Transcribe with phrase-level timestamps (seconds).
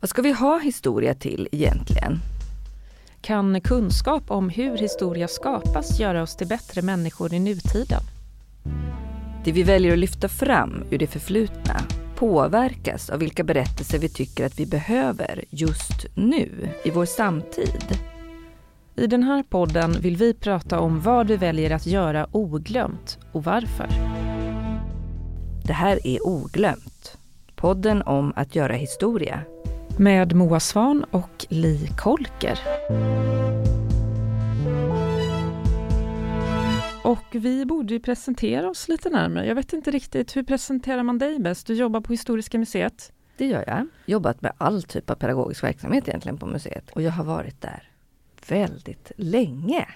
[0.00, 2.18] Vad ska vi ha historia till egentligen?
[3.20, 8.00] Kan kunskap om hur historia skapas göra oss till bättre människor i nutiden?
[9.44, 11.80] Det vi väljer att lyfta fram ur det förflutna
[12.16, 17.98] påverkas av vilka berättelser vi tycker att vi behöver just nu, i vår samtid.
[18.96, 23.44] I den här podden vill vi prata om vad vi väljer att göra oglömt och
[23.44, 23.88] varför.
[25.64, 27.18] Det här är Oglömt,
[27.56, 29.44] podden om att göra historia.
[30.00, 32.58] Med Moa Svan och Li Kolker.
[37.04, 39.46] Och vi borde ju presentera oss lite närmare.
[39.46, 41.66] Jag vet inte riktigt, hur presenterar man dig bäst?
[41.66, 43.12] Du jobbar på Historiska museet.
[43.36, 43.86] Det gör jag.
[44.06, 46.90] Jobbat med all typ av pedagogisk verksamhet egentligen på museet.
[46.90, 47.90] Och jag har varit där
[48.48, 49.88] väldigt länge.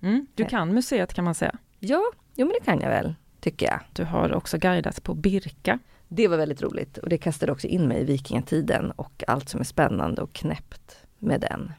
[0.00, 1.58] Mm, du kan museet kan man säga.
[1.78, 2.02] Ja,
[2.34, 3.80] jo men det kan jag väl, tycker jag.
[3.92, 5.78] Du har också guidat på Birka.
[6.12, 9.60] Det var väldigt roligt och det kastade också in mig i vikingatiden och allt som
[9.60, 11.72] är spännande och knäppt med den.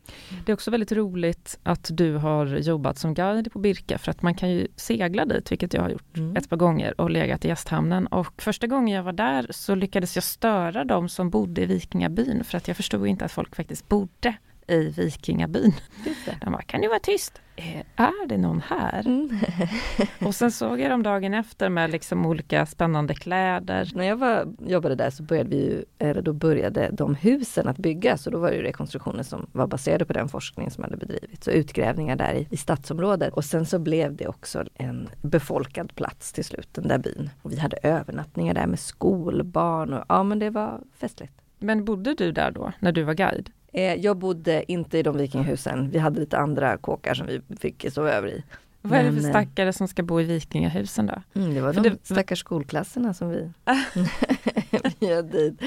[0.45, 4.21] Det är också väldigt roligt att du har jobbat som guide på Birka för att
[4.21, 6.35] man kan ju segla dit, vilket jag har gjort mm.
[6.35, 8.07] ett par gånger och legat i gästhamnen.
[8.07, 12.43] Och första gången jag var där så lyckades jag störa de som bodde i vikingabyn
[12.43, 14.35] för att jag förstod inte att folk faktiskt bodde
[14.71, 15.73] i vikingabyn.
[16.41, 17.41] De bara, kan du vara tyst?
[17.55, 19.07] Eh, är det någon här?
[19.07, 19.29] Mm.
[20.27, 23.91] och sen såg jag dem dagen efter med liksom olika spännande kläder.
[23.95, 27.77] När jag var, jobbade där så började vi ju, eller då började de husen att
[27.77, 31.47] byggas och då var det rekonstruktioner som var baserade på den forskning som hade bedrivits
[31.47, 33.33] och utgrävningar där i, i stadsområdet.
[33.33, 37.29] Och sen så blev det också en befolkad plats till slut, den där byn.
[37.41, 41.33] Och vi hade övernattningar där med skolbarn och ja men det var festligt.
[41.59, 43.49] Men bodde du där då, när du var guide?
[43.71, 45.89] Eh, jag bodde inte i de vikinghusen.
[45.89, 48.43] Vi hade lite andra kåkar som vi fick sova över i.
[48.81, 51.39] Vad är det för eh, stackare som ska bo i vikingahusen då?
[51.39, 51.97] Mm, det var för de det...
[52.03, 53.51] stackars skolklasserna som vi
[54.99, 55.61] bjöd dit.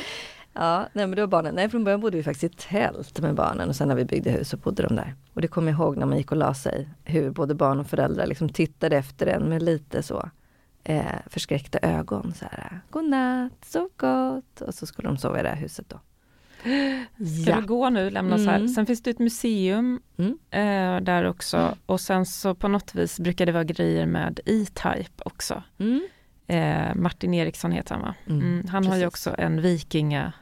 [0.53, 1.55] Ja, nej men var barnen.
[1.55, 4.31] Nej, från början bodde vi faktiskt i tält med barnen och sen när vi byggde
[4.31, 5.15] hus så bodde de där.
[5.35, 7.87] Och det kommer jag ihåg när man gick och la sig, hur både barn och
[7.87, 10.31] föräldrar liksom tittade efter en med lite så
[10.85, 12.35] eh, förskräckta ögon.
[12.35, 14.61] Så här, Godnatt, sov gott.
[14.61, 16.01] Och så skulle de sova i det här huset då.
[17.43, 17.61] Ska ja.
[17.61, 18.49] du gå nu, lämna mm.
[18.49, 18.67] här.
[18.67, 20.39] Sen finns det ett museum mm.
[20.51, 25.23] eh, där också och sen så på något vis brukar det vara grejer med E-Type
[25.25, 25.63] också.
[25.79, 26.07] Mm.
[26.47, 28.15] Eh, Martin Eriksson heter han va?
[28.27, 28.67] Mm, mm.
[28.69, 28.91] han Precis.
[28.91, 30.33] har ju också en vikinga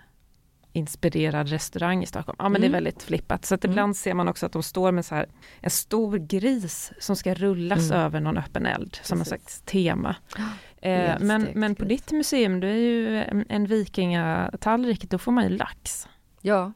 [0.72, 2.37] inspirerad restaurang i Stockholm.
[2.39, 2.84] Ja men det är mm.
[2.84, 3.44] väldigt flippat.
[3.44, 5.27] Så att ibland ser man också att de står med så här
[5.60, 9.06] en stor gris som ska rullas över någon öppen eld Precis.
[9.06, 10.16] som en slags tema.
[10.84, 15.44] Eh, men, men på ditt museum, du är ju en, en vikingatallrik, då får man
[15.44, 16.09] ju lax.
[16.42, 16.72] Ja,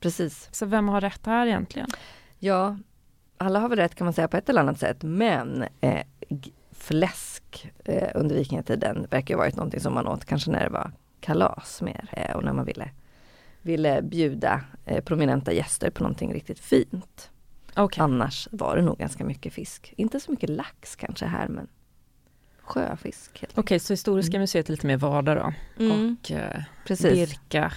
[0.00, 0.48] precis.
[0.52, 1.88] Så vem har rätt här egentligen?
[2.38, 2.76] Ja,
[3.38, 6.06] alla har väl rätt kan man säga på ett eller annat sätt, men eh,
[6.70, 10.92] fläsk eh, under vikingatiden verkar ha varit någonting som man åt kanske när det var
[11.20, 12.90] kalas mer eh, och när man ville,
[13.62, 17.30] ville bjuda eh, prominenta gäster på någonting riktigt fint.
[17.76, 18.04] Okay.
[18.04, 19.94] Annars var det nog ganska mycket fisk.
[19.96, 21.68] Inte så mycket lax kanske här men
[22.62, 23.30] sjöfisk.
[23.34, 24.40] Okej, okay, så Historiska mm.
[24.40, 25.52] museet är lite mer vardag då
[25.84, 26.16] mm.
[26.20, 27.72] och eh, Birka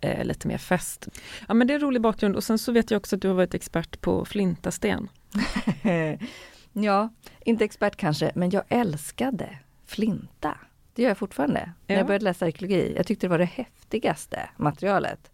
[0.00, 1.08] eh, lite mer fest.
[1.48, 3.28] Ja men det är en rolig bakgrund och sen så vet jag också att du
[3.28, 5.08] har varit expert på flintasten.
[6.72, 7.08] ja,
[7.44, 10.58] inte expert kanske, men jag älskade flinta.
[10.94, 11.60] Det gör jag fortfarande.
[11.66, 11.72] Ja.
[11.86, 12.92] När jag började läsa arkeologi.
[12.96, 15.30] Jag tyckte det var det häftigaste materialet.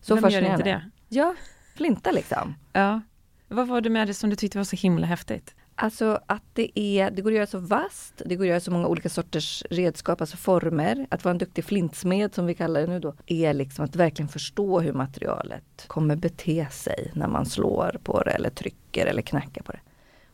[0.00, 0.48] Så Vem fascinerande.
[0.70, 1.16] gör inte det?
[1.16, 1.34] Ja,
[1.74, 2.54] flinta liksom.
[2.72, 3.00] Ja.
[3.48, 5.54] Vad var det med det som du tyckte var så himla häftigt?
[5.78, 8.70] Alltså att det är, det går att göra så vasst, det går att göra så
[8.70, 11.06] många olika sorters redskap, alltså former.
[11.10, 14.28] Att vara en duktig flintsmed som vi kallar det nu då, är liksom att verkligen
[14.28, 19.62] förstå hur materialet kommer bete sig när man slår på det eller trycker eller knackar
[19.62, 19.80] på det.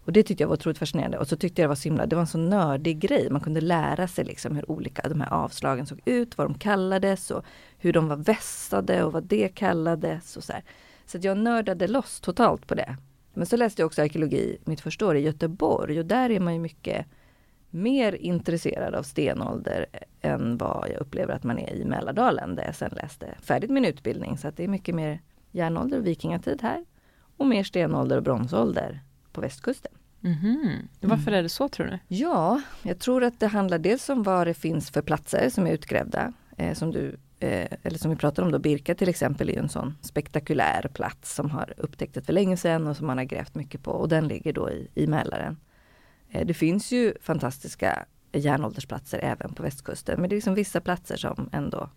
[0.04, 1.18] Och det tyckte jag var otroligt fascinerande.
[1.18, 3.30] Och så tyckte jag det var så himla, det var en så nördig grej.
[3.30, 7.30] Man kunde lära sig liksom hur olika de här avslagen såg ut, vad de kallades
[7.30, 7.44] och
[7.78, 10.36] hur de var vässade och vad det kallades.
[10.36, 10.62] Och så här.
[11.06, 12.96] så jag nördade loss totalt på det.
[13.34, 16.54] Men så läste jag också arkeologi mitt första år i Göteborg och där är man
[16.54, 17.06] ju mycket
[17.70, 19.86] mer intresserad av stenålder
[20.20, 23.84] än vad jag upplever att man är i Mälardalen där jag sen läste färdigt min
[23.84, 24.38] utbildning.
[24.38, 25.20] Så att det är mycket mer
[25.50, 26.84] järnålder och vikingatid här
[27.36, 29.00] och mer stenålder och bronsålder
[29.32, 29.92] på västkusten.
[30.24, 30.76] Mm -hmm.
[31.00, 31.98] Varför är det så tror du?
[32.16, 35.72] Ja, jag tror att det handlar dels om vad det finns för platser som är
[35.72, 36.32] utgrävda.
[36.56, 39.68] Eh, som du Eh, eller som vi pratar om då, Birka till exempel är en
[39.68, 43.82] sån spektakulär plats som har upptäckts för länge sedan och som man har grävt mycket
[43.82, 45.56] på och den ligger då i, i Mälaren.
[46.30, 51.16] Eh, det finns ju fantastiska järnåldersplatser även på västkusten men det är liksom vissa platser
[51.16, 51.90] som ändå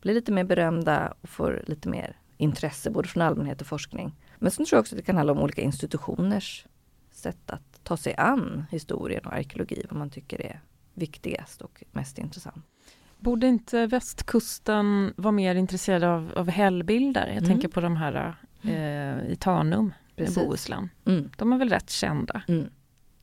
[0.00, 4.16] blir lite mer berömda och får lite mer intresse både från allmänhet och forskning.
[4.38, 6.66] Men sen tror jag också att det kan handla om olika institutioners
[7.12, 10.60] sätt att ta sig an historien och arkeologi, vad man tycker är
[10.94, 12.64] viktigast och mest intressant.
[13.20, 17.26] Borde inte västkusten vara mer intresserad av, av hällbilder?
[17.26, 17.48] Jag mm.
[17.48, 20.88] tänker på de här eh, i Tanum i Bohuslän.
[21.04, 21.30] Mm.
[21.36, 22.42] De är väl rätt kända?
[22.48, 22.70] Mm.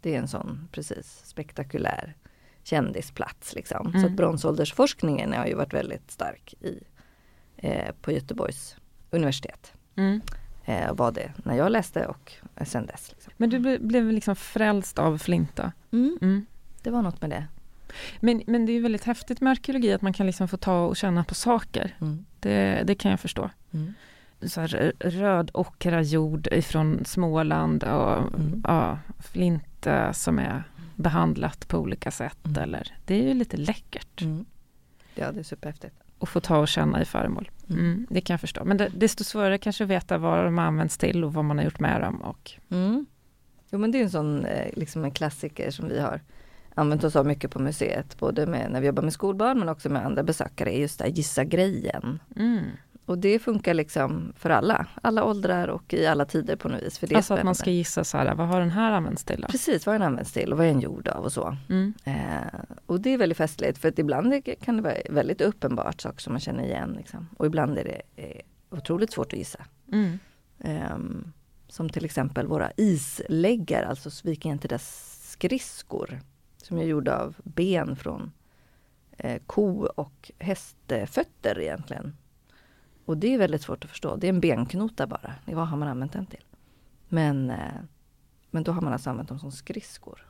[0.02, 2.16] Det är en sån precis spektakulär
[2.64, 3.56] kändisplats.
[3.56, 3.92] Liksom.
[3.92, 4.16] Så att mm.
[4.16, 6.84] bronsåldersforskningen har ju varit väldigt stark i,
[7.58, 8.76] eh, på Göteborgs
[9.10, 9.74] universitet.
[9.96, 10.22] Mm.
[10.66, 12.34] Eh, var det när jag läste och
[12.66, 13.12] sen dess.
[13.12, 13.34] Liksom.
[13.38, 15.72] Men du ble, blev liksom frälst av flinta?
[15.92, 16.18] Mm.
[16.22, 16.46] Mm.
[16.82, 17.48] Det var något med det.
[18.20, 20.98] Men, men det är väldigt häftigt med arkeologi att man kan liksom få ta och
[20.98, 21.96] känna på saker.
[22.02, 22.26] Mm.
[22.40, 23.50] Det, det kan jag förstå.
[23.72, 23.94] Mm.
[24.42, 28.64] Så här, röd ockra jord ifrån Småland och mm.
[28.64, 30.64] ja, flinta som är
[30.96, 32.46] behandlat på olika sätt.
[32.46, 32.64] Mm.
[32.64, 34.22] Eller, det är ju lite läckert.
[34.22, 34.46] Mm.
[35.16, 35.96] Ja, det är superhäftigt.
[36.20, 37.50] Och få ta och känna i föremål.
[37.70, 38.08] Mm.
[38.10, 38.66] det kan jag förstå.
[38.66, 41.66] Men det, desto svårare kanske att veta vad de används till och vad man har
[41.66, 42.22] gjort med dem.
[42.22, 42.52] Och...
[43.70, 46.22] Jo men det är en sån eh, liksom en klassiker som vi har
[46.78, 48.18] använt oss av mycket på museet.
[48.18, 50.78] Både med, när vi jobbar med skolbarn men också med andra besökare.
[50.78, 52.20] Just det gissa grejen.
[52.36, 52.66] Mm.
[53.08, 57.00] Och det funkar liksom för alla, alla åldrar och i alla tider på något vis.
[57.00, 59.42] För det alltså att man ska gissa så här, vad har den här använts till?
[59.42, 59.48] Då?
[59.48, 61.58] Precis, vad har den använts till och vad är den gjord av och så.
[61.70, 61.94] Mm.
[62.04, 66.20] Eh, och det är väldigt festligt för att ibland kan det vara väldigt uppenbart saker
[66.20, 66.94] som man känner igen.
[66.98, 67.28] Liksom.
[67.38, 68.42] Och ibland är det eh,
[68.78, 69.66] otroligt svårt att gissa.
[69.92, 70.20] Mm.
[70.60, 70.98] Eh,
[71.68, 76.20] som till exempel våra isläggar, alltså Svikengentidas skridskor.
[76.68, 78.32] Som är gjorda av ben från
[79.18, 82.18] eh, ko och hästfötter egentligen.
[83.06, 84.16] Och det är väldigt svårt att förstå.
[84.16, 85.34] Det är en benknota bara.
[85.46, 86.44] Vad har man använt den till?
[87.08, 87.58] Men, eh,
[88.52, 90.28] men då har man alltså använt dem som skridskor.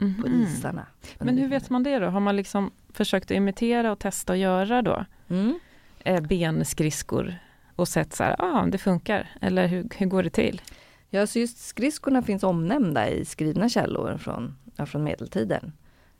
[0.00, 0.22] Mm -hmm.
[0.22, 0.42] På mhm.
[0.42, 0.86] isarna.
[1.18, 2.06] Men hur vet man det då?
[2.06, 5.04] Har man liksom försökt imitera och testa att göra då?
[5.28, 5.58] Mm.
[5.98, 7.34] Eh, benskridskor
[7.76, 9.30] och sett så här, ja ah, det funkar.
[9.40, 10.62] Eller hur, hur går det till?
[11.10, 15.72] Ja, så just skridskorna finns omnämnda i skrivna källor från, från medeltiden.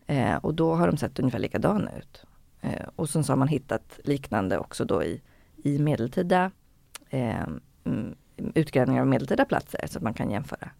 [0.06, 2.24] Eh, och då har de sett ungefär likadana ut.
[2.60, 5.20] Eh, och sen så har man hittat liknande också då i
[5.62, 6.50] i medeltida
[7.10, 7.46] eh,
[7.84, 10.70] mm, utgrävningar av medeltida platser så att man kan jämföra.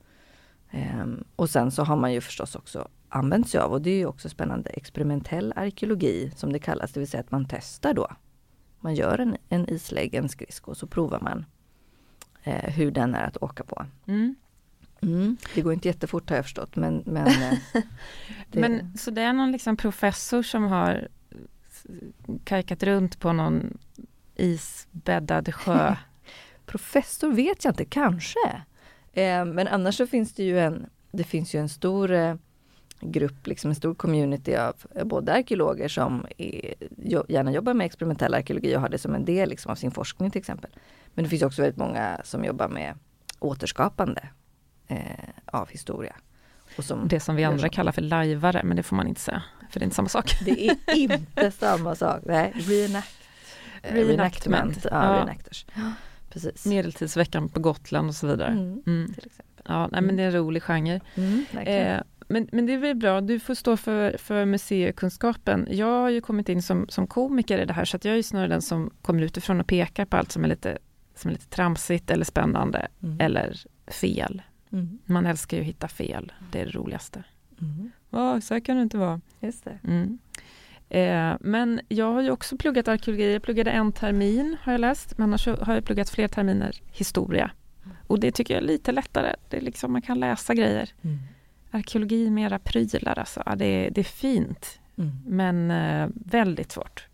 [0.71, 3.99] Eh, och sen så har man ju förstås också använt sig av, och det är
[3.99, 8.09] ju också spännande, experimentell arkeologi som det kallas, det vill säga att man testar då.
[8.81, 11.45] Man gör en, en islägg, en skridsko, så provar man
[12.43, 13.87] eh, hur den är att åka på.
[14.07, 14.35] Mm.
[15.03, 15.37] Mm.
[15.55, 17.59] Det går inte jättefort har jag förstått men, men, eh,
[18.51, 18.61] det...
[18.61, 21.09] men Så det är någon liksom professor som har
[22.45, 23.79] kajkat runt på någon
[24.37, 25.97] isbäddad sjö?
[26.67, 28.63] Professor vet jag inte, kanske.
[29.13, 32.35] Eh, men annars så finns det ju en, det finns ju en stor eh,
[33.01, 34.75] grupp, liksom en stor community av
[35.05, 36.75] både arkeologer som är,
[37.29, 40.31] gärna jobbar med experimentell arkeologi och har det som en del liksom, av sin forskning
[40.31, 40.71] till exempel.
[41.15, 42.95] Men det finns också väldigt många som jobbar med
[43.39, 44.29] återskapande
[44.89, 44.99] eh,
[45.47, 46.17] av historia.
[46.79, 49.81] Som det som vi andra kallar för lajvare, men det får man inte säga, för
[49.81, 50.35] det är inte samma sak.
[50.45, 52.53] Det är inte samma sak, nej.
[52.55, 53.19] Reenact
[53.83, 54.79] Eh, reenactment.
[54.85, 55.21] Ja, ja.
[55.21, 55.67] Reenactors.
[56.31, 56.67] Precis.
[56.67, 58.49] Medeltidsveckan på Gotland och så vidare.
[58.49, 59.15] Mm, mm.
[59.65, 61.01] Ja, nej, men det är en rolig genre.
[61.15, 65.69] Mm, eh, men, men det är väl bra, du får stå för, för museikunskapen.
[65.71, 68.23] Jag har ju kommit in som, som komiker i det här, så att jag är
[68.23, 70.79] snarare den som kommer utifrån och pekar på allt som är lite,
[71.15, 73.21] som är lite tramsigt eller spännande mm.
[73.21, 73.57] eller
[73.87, 74.43] fel.
[74.73, 74.99] Mm.
[75.05, 77.25] Man älskar ju att hitta fel, det är det roligaste.
[77.61, 77.91] Mm.
[78.11, 79.21] Oh, så här kan det inte vara.
[79.41, 79.67] Just.
[79.85, 80.19] Mm.
[80.89, 83.33] Eh, men jag har ju också pluggat arkeologi.
[83.33, 87.51] Jag pluggade en termin har jag läst, men annars har jag pluggat fler terminer historia.
[88.07, 89.35] Och det tycker jag är lite lättare.
[89.49, 90.91] Det är liksom, man kan läsa grejer.
[91.03, 91.19] Mm.
[91.71, 93.43] Arkeologi mera prylar alltså.
[93.47, 94.81] Ja, det, är, det är fint.
[94.99, 95.11] Mm.
[95.27, 97.07] Men eh, väldigt svårt.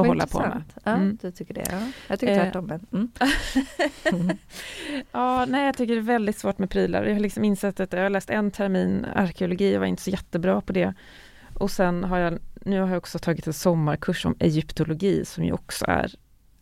[0.00, 0.62] Att hålla på med.
[0.84, 1.18] Ja, mm.
[1.22, 1.66] du tycker det.
[1.70, 1.88] Ja.
[2.08, 2.70] Jag tycker tvärtom.
[2.70, 2.78] Eh.
[2.92, 3.10] Mm.
[5.12, 7.04] ja, nej, jag tycker det är väldigt svårt med prylar.
[7.04, 10.10] Jag har liksom insett att jag har läst en termin arkeologi och var inte så
[10.10, 10.94] jättebra på det.
[11.54, 15.52] Och sen har jag, nu har jag också tagit en sommarkurs om egyptologi som ju
[15.52, 16.14] också är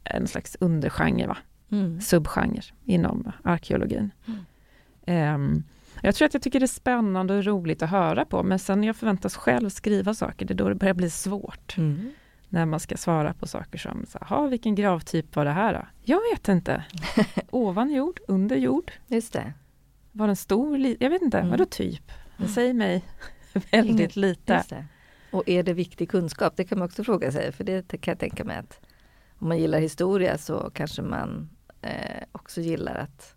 [0.04, 1.36] en slags undergenre, va?
[1.70, 2.00] Mm.
[2.00, 4.10] subgenre inom arkeologin.
[5.06, 5.34] Mm.
[5.34, 5.64] Um,
[6.02, 8.80] jag tror att jag tycker det är spännande och roligt att höra på, men sen
[8.80, 11.78] när jag förväntas själv skriva saker, det är då det börjar bli svårt.
[11.78, 12.12] Mm.
[12.52, 15.86] När man ska svara på saker som, så, vilken gravtyp var det här då?
[16.02, 16.84] Jag vet inte.
[17.50, 18.92] Ovan jord, under jord.
[19.06, 19.52] Just det.
[20.12, 20.96] Var den stor?
[21.00, 21.50] Jag vet inte, mm.
[21.50, 22.12] vadå typ?
[22.54, 23.04] Säg mig
[23.70, 24.86] väldigt lite.
[25.30, 26.52] Och är det viktig kunskap?
[26.56, 28.80] Det kan man också fråga sig, för det kan jag tänka mig att
[29.38, 31.50] om man gillar historia så kanske man
[31.82, 33.34] eh, också gillar att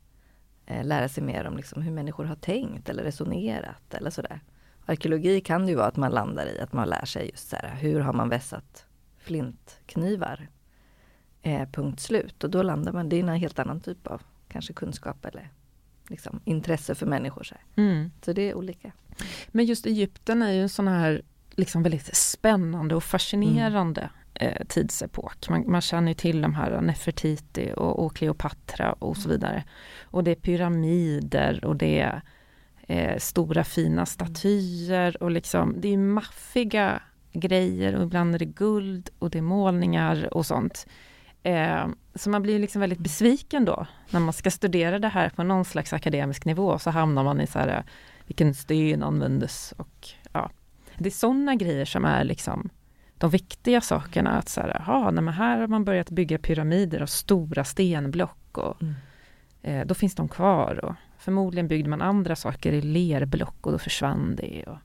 [0.66, 4.40] eh, lära sig mer om liksom hur människor har tänkt eller resonerat eller sådär.
[4.86, 7.76] Arkeologi kan ju vara att man landar i att man lär sig just så här,
[7.76, 8.86] hur har man vässat
[9.26, 10.48] flintknivar?
[11.42, 12.44] Eh, punkt slut.
[12.44, 15.50] Och då landar man, det är en helt annan typ av kanske kunskap eller
[16.10, 17.44] liksom, intresse för människor.
[17.44, 18.12] Så, mm.
[18.22, 18.92] så det är olika.
[19.48, 24.68] Men just Egypten är ju en sån här liksom väldigt spännande och fascinerande mm.
[24.68, 25.50] tidsepok.
[25.50, 29.64] Man, man känner ju till de här Nefertiti och, och Kleopatra och så vidare.
[30.04, 32.22] Och det är pyramider och det är
[32.88, 37.02] eh, stora fina statyer och liksom det är maffiga
[37.40, 40.88] grejer och ibland är det guld och det är målningar och sånt.
[41.44, 45.44] Eh, så man blir liksom väldigt besviken då när man ska studera det här på
[45.44, 47.84] någon slags akademisk nivå så hamnar man i så här
[48.26, 50.52] vilken sten användes och ja.
[50.98, 52.70] Det är sådana grejer som är liksom
[53.18, 57.02] de viktiga sakerna att så här, aha, nej, men här har man börjat bygga pyramider
[57.02, 58.94] av stora stenblock och mm.
[59.62, 63.78] eh, då finns de kvar och förmodligen byggde man andra saker i lerblock och då
[63.78, 64.64] försvann det.
[64.68, 64.78] Och,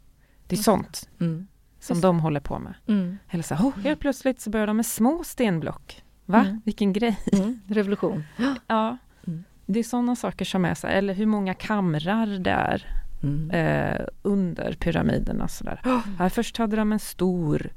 [0.46, 1.46] det är sånt mm.
[1.80, 2.02] Som Just.
[2.02, 2.74] de håller på med.
[2.86, 3.18] Mm.
[3.30, 6.02] Eller så, oh, helt plötsligt så börjar de med små stenblock.
[6.24, 6.40] Va?
[6.40, 6.60] Mm.
[6.64, 7.18] Vilken grej!
[7.32, 7.60] Mm.
[7.66, 8.24] Revolution!
[8.66, 8.96] ja,
[9.26, 9.44] mm.
[9.66, 13.50] det är sådana saker som är så här, eller hur många kamrar det är mm.
[13.50, 15.48] eh, under pyramiderna.
[15.48, 15.80] Så där.
[15.84, 17.72] Oh, först hade de en stor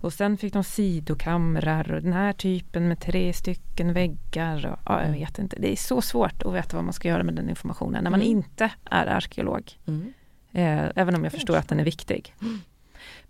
[0.00, 4.66] och sen fick de sidokamrar och den här typen med tre stycken väggar.
[4.66, 5.12] Och, ja, jag mm.
[5.12, 5.56] vet inte.
[5.60, 8.20] Det är så svårt att veta vad man ska göra med den informationen när man
[8.20, 8.32] mm.
[8.32, 9.72] inte är arkeolog.
[9.86, 10.12] Mm.
[10.52, 12.34] Eh, även om jag förstår att den är viktig.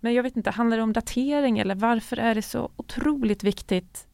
[0.03, 4.07] Men jag vet inte, handlar det om datering eller varför är det så otroligt viktigt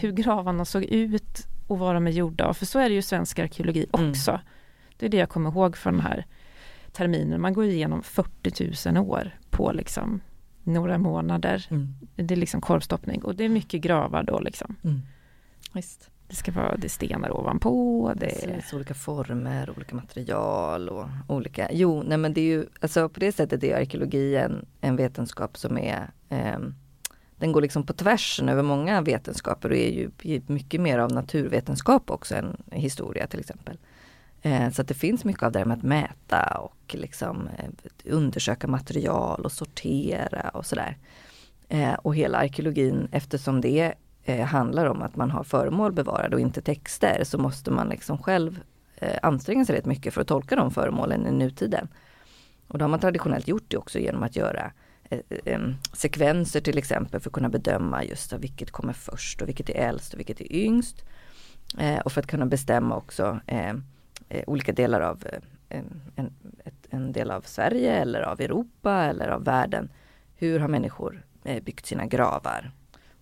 [0.00, 2.54] hur gravarna såg ut och vad de är gjorda av?
[2.54, 4.10] För så är det ju svensk arkeologi mm.
[4.10, 4.30] också.
[4.30, 4.42] Mm.
[4.96, 6.26] Det är det jag kommer ihåg från den här
[6.92, 7.40] terminen.
[7.40, 10.20] Man går igenom 40 000 år på liksom
[10.62, 11.66] några månader.
[11.70, 11.94] Mm.
[12.16, 14.76] Det är liksom korvstoppning och det är mycket gravar då liksom.
[14.84, 15.02] Mm.
[15.72, 16.10] Visst.
[16.28, 18.12] Det ska vara det stenar ovanpå.
[18.16, 21.68] Det är olika former, olika material och olika.
[21.72, 25.56] Jo, nej men det är ju alltså på det sättet är arkeologi en, en vetenskap
[25.56, 26.58] som är eh,
[27.42, 30.10] den går liksom på tvärsen över många vetenskaper och är ju
[30.46, 33.78] mycket mer av naturvetenskap också än historia till exempel.
[34.42, 37.68] Eh, så att det finns mycket av det med att mäta och liksom eh,
[38.12, 40.96] undersöka material och sortera och sådär.
[41.68, 46.40] Eh, och hela arkeologin eftersom det Eh, handlar om att man har föremål bevarade och
[46.40, 48.60] inte texter så måste man liksom själv
[48.96, 51.88] eh, anstränga sig rätt mycket för att tolka de föremålen i nutiden.
[52.68, 54.72] Och då har man traditionellt gjort det också genom att göra
[55.44, 55.60] eh,
[55.92, 60.12] sekvenser till exempel för att kunna bedöma just vilket kommer först och vilket är äldst
[60.12, 61.04] och vilket är yngst.
[62.04, 63.40] och för att kunna bestämma också
[64.32, 65.24] eh, olika delar av
[65.68, 65.82] eh,
[66.16, 66.32] en,
[66.64, 69.92] ett, en, del av Sverige eller av Europa eller av världen.
[70.34, 72.72] Hur har människor eh, byggt sina gravar?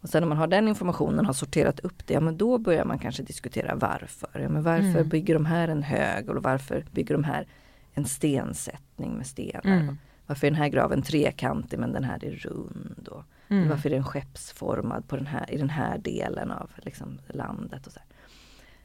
[0.01, 2.85] Och sen när man har den informationen, har sorterat upp det, ja men då börjar
[2.85, 4.41] man kanske diskutera varför.
[4.41, 5.09] Ja, men varför mm.
[5.09, 7.47] bygger de här en hög och varför bygger de här
[7.93, 9.81] en stensättning med stenar?
[9.81, 9.99] Mm.
[10.27, 13.09] Varför är den här graven trekantig men den här är rund?
[13.09, 13.69] Och mm.
[13.69, 17.87] Varför är den skeppsformad på den här, i den här delen av liksom, landet?
[17.87, 18.01] Och så.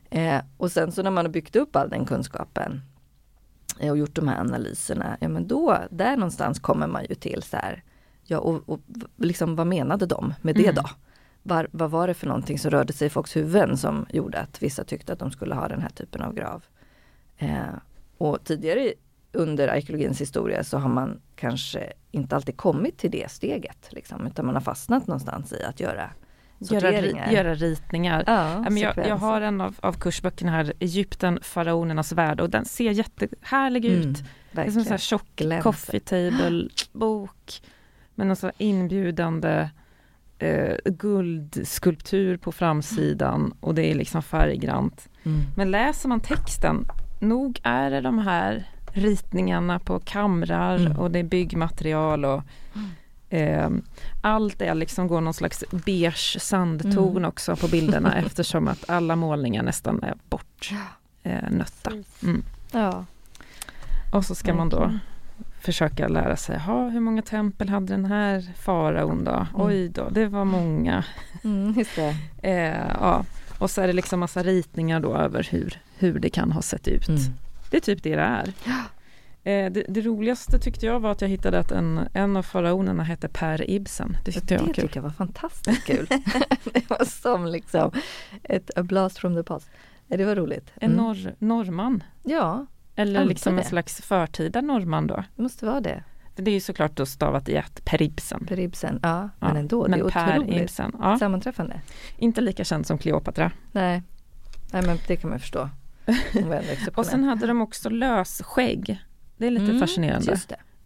[0.09, 2.81] Eh, och sen så när man har byggt upp all den kunskapen
[3.79, 7.43] eh, och gjort de här analyserna, ja men då, där någonstans kommer man ju till
[7.43, 7.83] så här,
[8.23, 8.79] ja och, och
[9.17, 10.75] liksom vad menade de med det mm.
[10.75, 10.89] då?
[11.47, 14.63] Var, vad var det för någonting som rörde sig i folks huvuden som gjorde att
[14.63, 16.63] vissa tyckte att de skulle ha den här typen av grav?
[17.37, 17.49] Eh,
[18.17, 18.93] och tidigare
[19.31, 23.87] under arkeologins historia så har man kanske inte alltid kommit till det steget.
[23.89, 26.09] Liksom, utan man har fastnat någonstans i att göra
[26.59, 28.23] göra, göra ritningar.
[28.27, 32.91] Ja, jag, jag, har en av, av kursböckerna här, Egypten, faraonernas värld och den ser
[32.91, 34.23] jättehärlig mm, ut.
[34.51, 37.61] Det är som en sån här tjock coffee table bok
[38.15, 39.69] med någon sån inbjudande
[40.39, 45.09] eh, guldskulptur på framsidan och det är liksom färggrant.
[45.23, 45.41] Mm.
[45.55, 46.87] Men läser man texten,
[47.19, 50.97] nog är det de här ritningarna på kamrar mm.
[50.97, 52.43] och det är byggmaterial och.
[53.29, 53.69] Eh,
[54.21, 57.25] allt är liksom går någon slags beige sandton mm.
[57.25, 61.91] också på bilderna eftersom att alla målningar nästan är bortnötta.
[61.91, 62.43] Eh, mm.
[62.71, 63.05] Ja.
[64.11, 64.91] Och så ska man då
[65.65, 69.31] försöka lära sig, ha, hur många tempel hade den här faraon då?
[69.31, 69.47] Mm.
[69.53, 71.03] Oj då, det var många.
[71.43, 72.15] Mm, just det.
[72.41, 73.25] eh, ja.
[73.59, 76.87] Och så är det liksom massa ritningar då över hur, hur det kan ha sett
[76.87, 77.07] ut.
[77.07, 77.21] Mm.
[77.69, 78.47] Det är typ det det är.
[79.43, 83.03] Eh, det, det, roligaste tyckte jag var att jag hittade att en, en av faraonerna
[83.03, 84.17] hette Per Ibsen.
[84.25, 86.07] Det tyckte, jag, det tycker jag var fantastiskt kul.
[86.73, 87.91] det var som liksom
[88.43, 89.69] ett a blast from the past.
[90.07, 90.71] Det var roligt.
[90.75, 91.05] En mm.
[91.05, 92.03] norr, norrman.
[92.23, 92.65] Ja.
[92.95, 93.61] Eller liksom det.
[93.61, 95.23] en slags förtida norrman då.
[95.35, 96.03] Det måste vara det.
[96.35, 98.45] Det är ju såklart då stavat i ett, Per Ibsen.
[98.45, 99.47] Per Ibsen, ja, ja.
[99.47, 99.87] men ändå.
[99.87, 101.19] Men det är per otroligt Ibsen, ja.
[101.19, 101.81] sammanträffande.
[102.17, 103.51] Inte lika känd som Kleopatra.
[103.71, 104.03] Nej,
[104.71, 105.69] Nej men det kan man förstå.
[106.95, 109.03] och sen hade de också lösskägg.
[109.37, 110.37] Det är lite mm, fascinerande.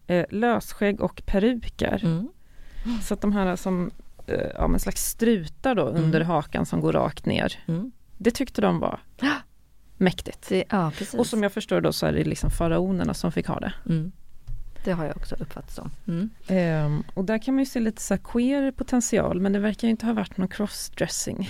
[0.08, 2.01] Eh, lösskägg och peruker.
[2.04, 2.30] Mm.
[3.01, 3.92] Så att de här som
[4.28, 6.04] eh, ja, en slags strutar då mm.
[6.04, 7.63] under hakan som går rakt ner.
[7.68, 7.92] Mm.
[8.18, 9.00] Det tyckte de var
[10.00, 10.50] mäktigt.
[10.50, 13.60] Det, ja, och som jag förstår då så är det liksom faraonerna som fick ha
[13.60, 13.74] det.
[13.86, 14.12] Mm.
[14.84, 15.91] det har jag också uppfattat som.
[16.08, 16.29] Mm.
[16.86, 20.06] Um, och där kan man ju se lite så queer potential men det verkar inte
[20.06, 21.50] ha varit någon crossdressing.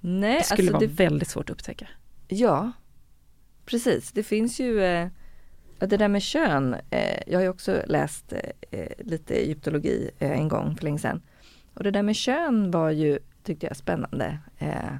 [0.00, 1.04] Nej, det skulle alltså vara det...
[1.04, 1.88] väldigt svårt att upptäcka.
[2.28, 2.72] Ja,
[3.66, 4.12] precis.
[4.12, 5.08] Det finns ju eh,
[5.78, 6.76] det där med kön.
[6.90, 8.32] Eh, jag har ju också läst
[8.70, 11.22] eh, lite egyptologi eh, en gång för länge sedan.
[11.74, 14.38] Och det där med kön var ju, tyckte jag, spännande.
[14.58, 14.94] Eh,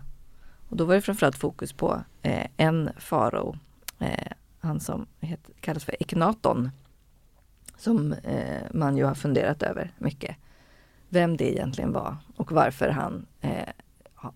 [0.68, 3.56] och då var det framförallt fokus på eh, en farao,
[3.98, 6.70] eh, han som heter, kallas för Eknaton,
[7.76, 10.36] som eh, man ju har funderat över mycket.
[11.08, 13.68] Vem det egentligen var och varför han eh,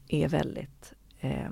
[0.08, 1.50] är väldigt, eh,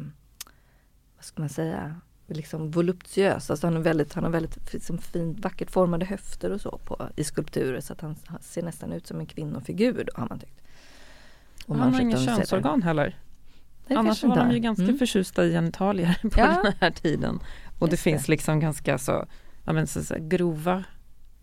[1.17, 3.51] vad ska man säga, liksom voluptuös.
[3.51, 7.09] Alltså han, är väldigt, han har väldigt liksom, fint, vackert formade höfter och så på,
[7.17, 10.61] i skulpturer så att han ser nästan ut som en kvinnofigur då har man tyckt.
[11.67, 13.17] Och han har inget könsorgan heller.
[13.97, 14.99] Annars var de ju ganska mm.
[14.99, 16.61] förtjusta i genitalier på ja.
[16.63, 17.41] den här tiden.
[17.79, 18.33] Och Just det finns det.
[18.33, 19.27] liksom ganska så,
[19.65, 20.85] ja, men så, så, grova,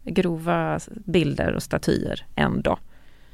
[0.03, 2.77] grova bilder och statyer ändå.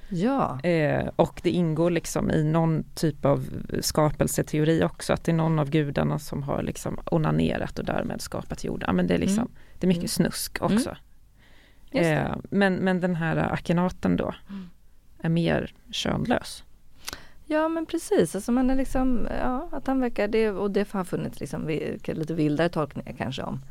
[0.10, 0.60] Ja.
[0.62, 3.46] Eh, och det ingår liksom i någon typ av
[3.82, 8.64] skapelseteori också, att det är någon av gudarna som har liksom onanerat och därmed skapat
[8.64, 8.96] jorden.
[8.96, 9.52] Men det, är liksom, mm.
[9.80, 10.30] det är mycket mm.
[10.32, 10.74] snusk mm.
[10.74, 10.96] också.
[11.92, 12.28] Mm.
[12.28, 14.70] Eh, men, men den här akenaten då mm.
[15.20, 16.64] är mer könlös.
[17.54, 21.04] Ja men precis, alltså man är liksom, ja att han verkar, det, och det har
[21.04, 21.68] funnits liksom
[22.06, 23.62] lite vildare tolkningar kanske om,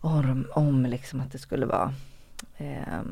[0.00, 1.92] om, om liksom att det skulle vara
[2.56, 3.02] eh,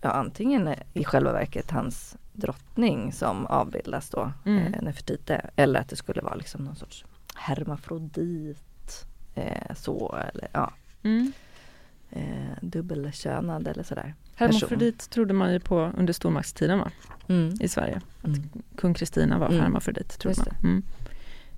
[0.00, 4.74] ja, antingen i själva verket hans drottning som avbildas då, mm.
[4.74, 7.04] eh, Nefertite, eller att det skulle vara liksom någon sorts
[7.34, 10.72] hermafrodit, eh, så eller ja.
[11.02, 11.32] Mm.
[12.10, 14.14] Eh, dubbelkönad eller sådär.
[14.34, 16.90] Hermafrodit trodde man ju på under stormaktstiden va?
[17.28, 17.54] Mm.
[17.60, 18.00] I Sverige.
[18.20, 18.48] Att mm.
[18.76, 19.60] kung Kristina var mm.
[19.60, 20.56] hermafrodit trodde man.
[20.62, 20.82] Mm.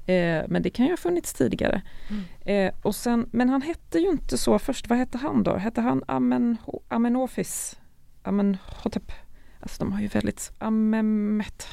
[0.06, 1.82] Eh, men det kan ju ha funnits tidigare.
[2.10, 2.24] Mm.
[2.40, 4.88] Eh, och sen, men han hette ju inte så först.
[4.88, 5.56] Vad hette han då?
[5.56, 6.56] Hette han Amen,
[6.88, 7.78] Amenofis?
[8.22, 9.12] Amenhotep?
[9.60, 11.68] Alltså de har ju väldigt Amemet.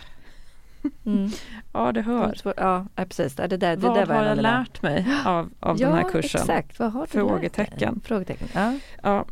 [1.06, 1.30] Mm.
[1.74, 2.38] ja, det hör.
[2.58, 3.36] Ja, precis.
[3.36, 6.42] Det där, det vad där har jag lärt mig av, av ja, den här kursen?
[6.42, 6.80] Exakt.
[6.80, 8.02] Vad har du Frågetecken.
[8.04, 8.48] Frågetecken.
[8.54, 8.74] Ja.
[9.04, 9.26] ja.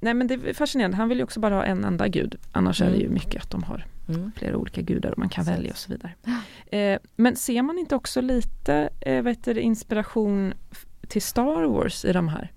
[0.00, 2.36] Nej men det är fascinerande, han vill ju också bara ha en enda gud.
[2.52, 2.92] Annars mm.
[2.92, 3.14] är det ju mm.
[3.14, 4.32] mycket att de har mm.
[4.36, 6.12] flera olika gudar och man kan välja och så vidare.
[6.66, 10.54] Eh, men ser man inte också lite eh, vet du, inspiration
[11.08, 12.52] till Star Wars i de här?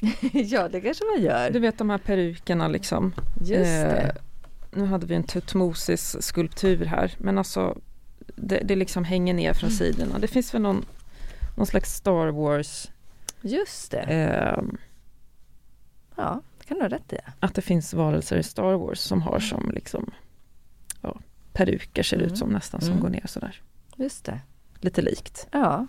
[0.32, 1.50] ja det kanske man gör.
[1.50, 3.14] Du vet de här perukerna liksom.
[3.40, 4.10] Just eh,
[4.70, 7.78] nu hade vi en Tutmosis skulptur här men alltså
[8.36, 9.78] det, det liksom hänger ner från mm.
[9.78, 10.18] sidorna.
[10.18, 10.84] Det finns väl någon,
[11.56, 12.88] någon slags Star Wars
[13.40, 14.04] Just det.
[16.18, 17.16] Ja, det kan du ha rätt i.
[17.40, 20.10] Att det finns varelser i Star Wars som har som liksom
[21.00, 21.20] ja,
[21.52, 22.28] peruker ser mm.
[22.28, 23.02] ut som nästan som mm.
[23.02, 23.60] går ner sådär.
[23.96, 24.40] Just det.
[24.80, 25.48] Lite likt.
[25.50, 25.86] Ja.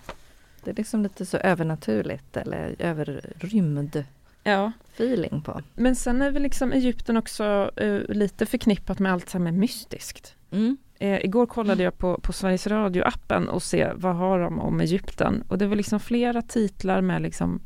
[0.63, 4.03] Det är liksom lite så övernaturligt eller överrymd
[4.43, 4.71] ja.
[4.93, 5.61] feeling på.
[5.75, 10.35] Men sen är väl liksom Egypten också uh, lite förknippat med allt som är mystiskt.
[10.51, 10.77] Mm.
[10.99, 15.43] Eh, igår kollade jag på, på Sveriges Radio-appen och se vad har de om Egypten
[15.47, 17.59] och det var liksom flera titlar med liksom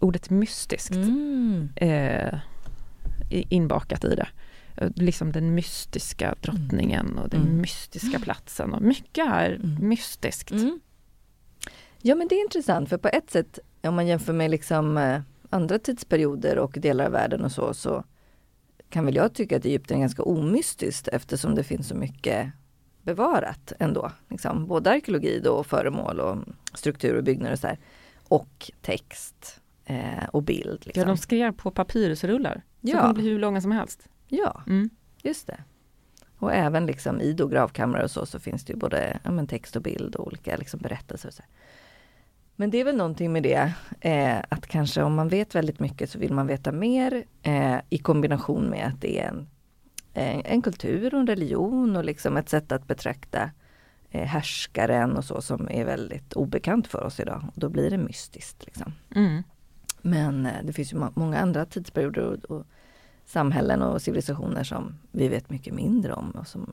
[0.00, 1.68] ordet mystiskt mm.
[1.76, 2.38] eh,
[3.30, 4.28] inbakat i det.
[4.76, 7.60] Eh, liksom den mystiska drottningen och den mm.
[7.60, 9.88] mystiska platsen och mycket är mm.
[9.88, 10.50] mystiskt.
[10.50, 10.80] Mm.
[12.02, 15.20] Ja men det är intressant för på ett sätt om man jämför med liksom eh,
[15.50, 18.04] andra tidsperioder och delar av världen och så, så
[18.90, 22.50] kan väl jag tycka att Egypten är ganska omystiskt eftersom det finns så mycket
[23.02, 24.10] bevarat ändå.
[24.28, 26.38] Liksom, både arkeologi då och föremål och
[26.74, 27.78] struktur och byggnader och så här.
[28.28, 30.86] Och text eh, och bild.
[30.86, 31.00] Liksom.
[31.00, 32.54] Ja, de skrev på papyrusrullar.
[32.54, 33.00] Så ja.
[33.00, 34.08] kunde bli hur långa som helst.
[34.26, 34.90] Ja, mm.
[35.22, 35.64] just det.
[36.38, 39.82] Och även liksom i gravkamrar och så, så finns det ju både ja, text och
[39.82, 41.44] bild och olika liksom berättelser.
[42.56, 46.10] Men det är väl någonting med det, eh, att kanske om man vet väldigt mycket
[46.10, 49.48] så vill man veta mer eh, i kombination med att det är en,
[50.14, 53.50] eh, en kultur och en religion och liksom ett sätt att betrakta
[54.10, 57.44] eh, härskaren och så som är väldigt obekant för oss idag.
[57.54, 58.66] Och då blir det mystiskt.
[58.66, 58.92] Liksom.
[59.14, 59.42] Mm.
[60.02, 62.66] Men eh, det finns ju många andra tidsperioder och, och,
[63.24, 66.72] samhällen och civilisationer som vi vet mycket mindre om och som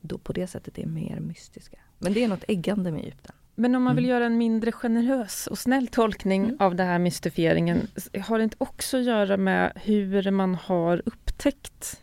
[0.00, 1.78] då på det sättet är mer mystiska.
[1.98, 3.34] Men det är något äggande med Egypten.
[3.54, 4.16] Men om man vill mm.
[4.16, 6.56] göra en mindre generös och snäll tolkning mm.
[6.60, 7.86] av den här mystifieringen,
[8.20, 12.00] har det inte också att göra med hur man har upptäckt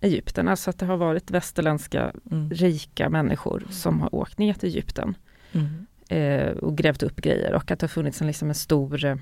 [0.00, 0.48] Egypten?
[0.48, 2.50] Alltså att det har varit västerländska mm.
[2.50, 5.14] rika människor som har åkt ner till Egypten
[5.52, 5.86] mm.
[6.08, 9.20] eh, och grävt upp grejer och att det har funnits en, liksom en stor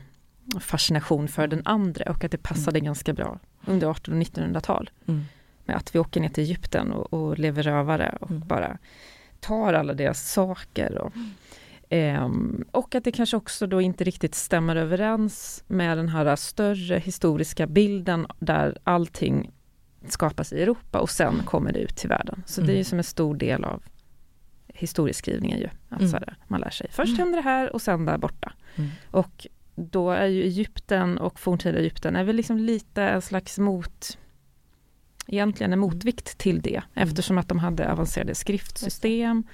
[0.61, 2.85] fascination för den andra och att det passade mm.
[2.85, 4.91] ganska bra under 1800 och 1900-tal.
[5.07, 5.25] Mm.
[5.65, 8.43] Med att vi åker ner till Egypten och, och lever rövare och mm.
[8.47, 8.79] bara
[9.41, 10.99] tar alla deras saker.
[10.99, 11.13] Och,
[11.91, 16.99] Um, och att det kanske också då inte riktigt stämmer överens med den här större
[16.99, 19.51] historiska bilden där allting
[20.09, 22.43] skapas i Europa och sen kommer det ut till världen.
[22.47, 22.85] Så det är ju mm.
[22.85, 23.83] som en stor del av
[24.69, 25.69] historieskrivningen ju.
[25.89, 26.29] Alltså mm.
[26.47, 27.19] man lär sig, först mm.
[27.19, 28.53] händer det här och sen där borta.
[28.77, 28.91] Mm.
[29.11, 29.47] Och
[29.79, 34.19] då är ju Egypten och forntida Egypten är väl liksom lite en slags mot
[35.27, 39.45] egentligen en motvikt till det eftersom att de hade avancerade skriftsystem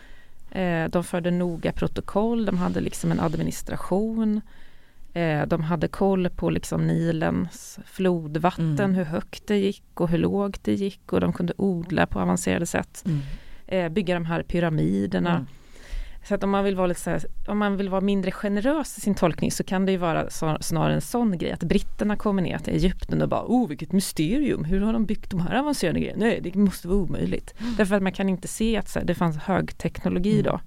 [0.55, 4.41] Eh, de förde noga protokoll, de hade liksom en administration.
[5.13, 8.95] Eh, de hade koll på liksom Nilens flodvatten, mm.
[8.95, 12.67] hur högt det gick och hur lågt det gick och de kunde odla på avancerade
[12.67, 13.05] sätt.
[13.07, 13.21] Mm.
[13.67, 15.31] Eh, bygga de här pyramiderna.
[15.31, 15.47] Mm.
[16.25, 19.01] Så att om man vill vara lite här, om man vill vara mindre generös i
[19.01, 22.43] sin tolkning så kan det ju vara så, snarare en sån grej att britterna kommer
[22.43, 26.01] ner till Egypten och bara oh vilket mysterium, hur har de byggt de här avancerade
[26.01, 26.25] grejerna?
[26.25, 27.55] Nej det måste vara omöjligt.
[27.59, 27.75] Mm.
[27.77, 30.45] Därför att man kan inte se att här, det fanns högteknologi mm.
[30.45, 30.61] då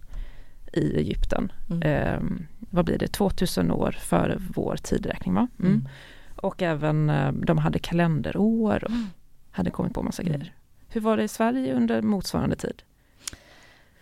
[0.74, 1.52] i Egypten.
[1.70, 1.82] Mm.
[1.82, 2.20] Eh,
[2.60, 5.48] vad blir det, 2000 år före vår tidräkning va?
[5.60, 5.72] Mm.
[5.72, 5.88] mm.
[6.36, 9.06] Och även eh, de hade kalenderår och mm.
[9.52, 10.54] hade kommit på massa grejer.
[10.90, 12.84] Hur var det i Sverige under motsvarande tid?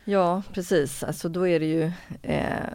[0.05, 1.91] Ja precis, alltså då är det ju
[2.21, 2.69] eh,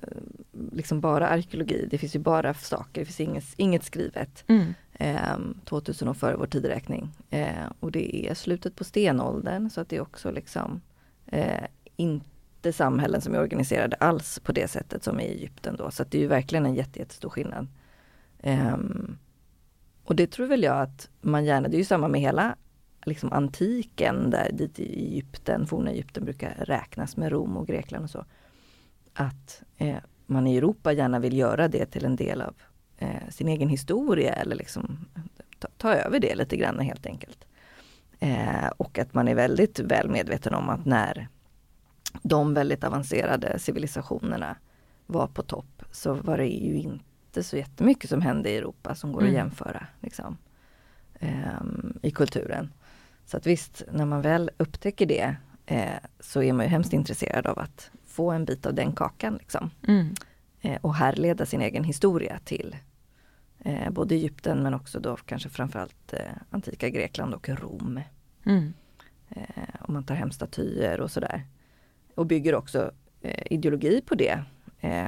[0.73, 1.89] liksom bara arkeologi.
[1.91, 4.45] Det finns ju bara saker, det finns inget, inget skrivet.
[4.47, 4.75] Mm.
[4.93, 7.09] Eh, 2000 år före vår tideräkning.
[7.31, 10.81] Eh, och det är slutet på stenåldern så att det är också liksom
[11.27, 11.65] eh,
[11.97, 15.91] inte samhällen som är organiserade alls på det sättet som i Egypten då.
[15.91, 17.67] Så det är ju verkligen en jätte, jättestor skillnad.
[18.43, 19.19] Um,
[20.05, 22.57] och det tror väl jag att man gärna, det är ju samma med hela
[23.05, 28.11] liksom antiken, där dit i Egypten, forna Egypten brukar räknas med Rom och Grekland och
[28.11, 28.25] så.
[29.15, 32.55] Att eh, man i Europa gärna vill göra det till en del av
[32.99, 35.07] eh, sin egen historia eller liksom
[35.59, 37.47] ta, ta, över det lite grann helt enkelt.
[38.19, 41.29] Eh, och att man är väldigt väl medveten om att när
[42.23, 44.57] de väldigt avancerade civilisationerna
[45.07, 49.13] var på topp så var det ju inte så jättemycket som hände i Europa som
[49.13, 49.31] går mm.
[49.31, 50.37] att jämföra liksom,
[51.19, 52.73] ehm, i kulturen.
[53.31, 57.47] Så att visst, när man väl upptäcker det eh, så är man ju hemskt intresserad
[57.47, 59.37] av att få en bit av den kakan.
[59.37, 59.71] Liksom.
[59.89, 60.15] Mm.
[60.61, 62.77] Eh, och härleda sin egen historia till
[63.59, 68.01] eh, både Egypten men också då kanske framförallt eh, antika Grekland och Rom.
[68.47, 68.73] Mm.
[69.29, 71.45] Eh, om man tar hem statyer och sådär.
[72.15, 72.91] Och bygger också
[73.21, 74.45] eh, ideologi på det,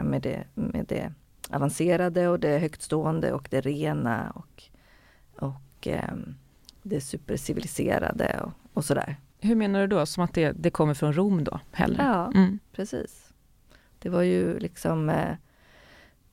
[0.03, 0.45] med det.
[0.55, 1.13] Med det
[1.51, 4.63] avancerade och det högtstående och det rena och,
[5.37, 6.35] och ehm,
[6.83, 9.17] det superciviliserade och, och sådär.
[9.41, 10.07] Hur menar du då?
[10.07, 11.61] Som att det, det kommer från Rom då?
[11.73, 12.03] Hellre?
[12.03, 12.59] Ja, mm.
[12.73, 13.33] precis.
[13.99, 15.37] Det var ju liksom eh,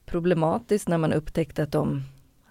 [0.06, 2.04] problematiskt när man upptäckte att de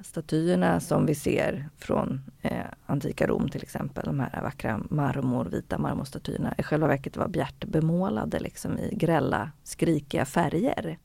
[0.04, 6.54] statyerna som vi ser från eh, antika Rom till exempel, de här vackra marmorvita marmorstatyerna,
[6.58, 10.98] i själva verket var bjärt bemålade liksom i grälla, skrikiga färger.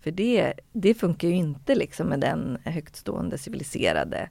[0.00, 4.28] För det, det funkar ju inte liksom med den högtstående civiliserade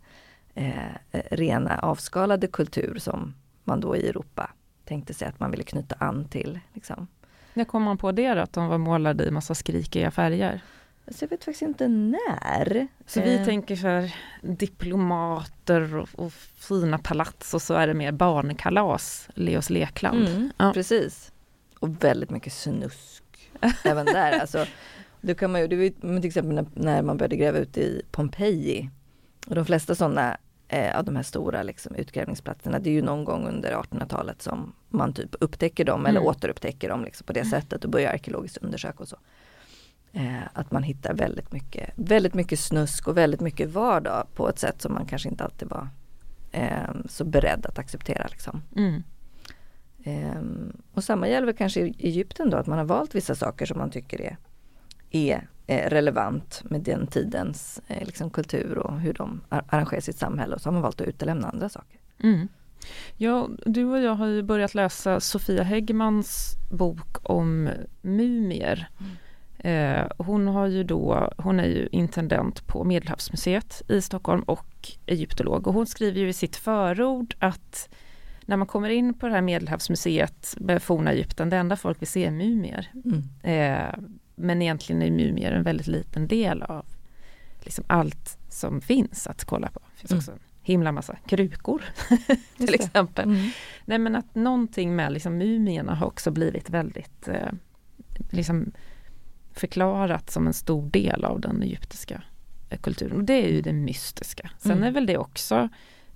[0.56, 3.34] Eh, eh, rena avskalade kultur som
[3.64, 4.50] man då i Europa
[4.86, 6.60] tänkte sig att man ville knyta an till.
[6.74, 7.08] Liksom.
[7.54, 10.62] När kom man på det då, att de var målade i massa skrikiga färger?
[11.08, 12.88] Så jag vet faktiskt inte när.
[13.06, 13.26] Så eh.
[13.26, 19.30] vi tänker så här diplomater och, och, fina palats och så är det mer barnkalas,
[19.34, 20.28] Leos lekland.
[20.28, 20.74] Mm, ja.
[20.74, 21.32] Precis.
[21.80, 23.24] Och väldigt mycket snusk
[23.84, 24.40] även där.
[24.40, 24.66] Alltså,
[25.22, 28.02] då kan man ju, det var till exempel när, när man började gräva ut i
[28.12, 28.90] Pompeji
[29.48, 33.26] och de flesta sådana eh, av de här stora liksom, utgrävningsplatserna, det är ju någon
[33.26, 36.30] gång under 1800-talet som man typ upptäcker dem eller mm.
[36.30, 37.52] återupptäcker dem liksom, på det mm.
[37.52, 39.18] sättet och börjar arkeologiskt undersöka och så.
[40.14, 44.60] Eh, att man hittar väldigt mycket, väldigt mycket snusk och väldigt mycket vardag på ett
[44.60, 45.90] sätt som man kanske inte alltid var
[46.52, 48.28] eh, så beredd att acceptera.
[48.28, 48.62] Liksom.
[48.76, 49.04] Mm.
[50.04, 50.42] Eh,
[50.94, 53.92] och samma gäller kanske i Egypten då, att man har valt vissa saker som man
[53.92, 54.38] tycker är,
[55.12, 60.62] är relevant med den tidens eh, liksom, kultur och hur de arrangerar sitt samhälle och
[60.62, 62.00] så har man valt att utelämna andra saker.
[62.24, 62.48] Mm.
[63.18, 67.70] Ja, du och jag har ju börjat läsa Sofia Häggmans bok om
[68.02, 68.90] mumier.
[69.00, 69.12] Mm.
[69.64, 75.68] Eh, hon, har ju då, hon är ju intendent på Medelhavsmuseet i Stockholm och egyptolog
[75.68, 77.90] och hon skriver ju i sitt förord att
[78.46, 82.08] när man kommer in på det här Medelhavsmuseet med forna Egypten, det enda folk vill
[82.08, 82.92] se är mumier.
[83.06, 83.24] Mm.
[83.44, 83.96] Eh,
[84.42, 86.86] men egentligen är mumier en väldigt liten del av
[87.60, 89.80] liksom allt som finns att kolla på.
[89.80, 90.20] Det finns mm.
[90.20, 91.84] också en himla massa krukor
[92.58, 93.26] till exempel.
[93.26, 93.50] Mm.
[93.86, 97.52] Nej men att någonting med liksom mumierna har också blivit väldigt eh,
[98.30, 98.72] liksom
[99.54, 102.24] förklarat som en stor del av den egyptiska
[102.70, 103.18] eh, kulturen.
[103.18, 104.52] Och det är ju det mystiska.
[104.58, 104.84] Sen mm.
[104.84, 105.70] är väl det också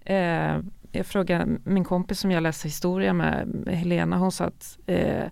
[0.05, 0.57] eh,
[0.95, 5.25] jag frågade min kompis som jag läser historia med, Helena, hon sa att eh,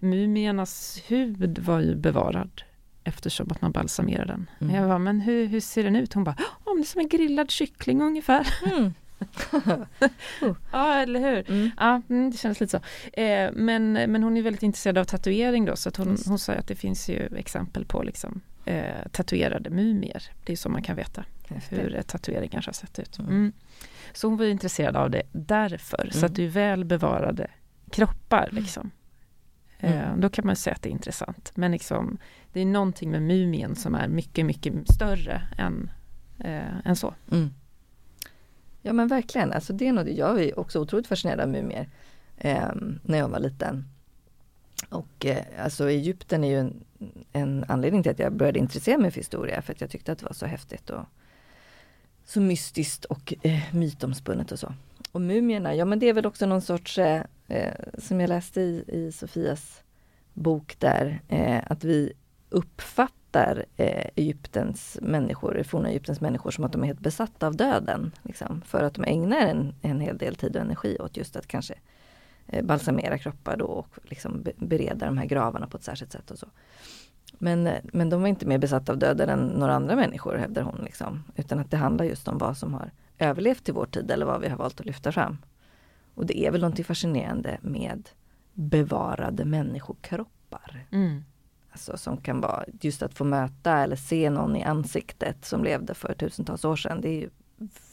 [0.00, 2.62] mumiernas hud var ju bevarad
[3.04, 4.50] eftersom att man balsamerar den.
[4.60, 4.74] Mm.
[4.74, 6.14] Jag bara, men hur, hur ser den ut?
[6.14, 8.54] Hon bara, oh, det är som en grillad kyckling ungefär.
[8.64, 8.94] Mm.
[10.72, 11.50] ja, eller hur?
[11.50, 11.70] Mm.
[11.76, 13.20] Ja, mm, det känns lite så.
[13.20, 16.60] Eh, men, men hon är väldigt intresserad av tatuering då, så att hon, hon säger
[16.60, 20.22] att det finns ju exempel på liksom, eh, tatuerade mumier.
[20.44, 21.24] Det är så man kan veta
[21.68, 23.18] hur tatueringar har sett ut.
[23.18, 23.30] Mm.
[23.30, 23.52] mm.
[24.12, 27.50] Så hon var intresserad av det därför, så att det är väl bevarade
[27.90, 28.48] kroppar.
[28.52, 28.90] Liksom.
[29.80, 31.52] Eh, då kan man säga att det är intressant.
[31.54, 32.18] Men liksom,
[32.52, 35.90] det är någonting med mumien som är mycket, mycket större än,
[36.38, 37.14] eh, än så.
[37.32, 37.50] Mm.
[38.82, 41.88] Ja men verkligen, alltså det är något, jag är också otroligt fascinerad av mumier
[42.36, 42.68] eh,
[43.02, 43.84] när jag var liten.
[44.88, 46.84] Och eh, alltså Egypten är ju en,
[47.32, 50.18] en, anledning till att jag började intressera mig för historia för att jag tyckte att
[50.18, 51.04] det var så häftigt och
[52.24, 54.74] så mystiskt och eh, mytomspunnet och så.
[55.12, 58.60] Och mumierna, ja men det är väl också någon sorts, eh, eh som jag läste
[58.60, 59.82] i, i Sofias
[60.34, 62.12] bok där, eh, att vi
[62.48, 68.12] uppfattar eh, Egyptens människor, forna Egyptens människor som att de är helt besatta av döden.
[68.22, 71.46] Liksom, för att de ägnar en, en hel del tid och energi åt just att
[71.46, 71.74] kanske
[72.46, 76.38] eh, balsamera kroppar då och liksom bereda de här gravarna på ett särskilt sätt och
[76.38, 76.46] så.
[77.38, 80.62] Men, eh, men de var inte mer besatta av döden än några andra människor hävdar
[80.62, 80.80] hon.
[80.84, 84.26] Liksom, utan att det handlar just om vad som har överlevt i vår tid eller
[84.26, 85.36] vad vi har valt att lyfta fram.
[86.14, 88.08] Och det är väl någonting fascinerande med
[88.52, 90.86] bevarade människokroppar.
[90.90, 91.24] Mm.
[91.70, 95.94] Alltså som kan vara just att få möta eller se någon i ansiktet som levde
[95.94, 97.00] för tusentals år sedan.
[97.00, 97.30] Det är ju